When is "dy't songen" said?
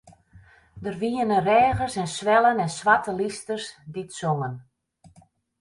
3.93-4.53